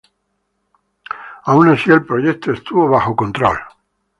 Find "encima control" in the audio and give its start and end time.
3.11-3.57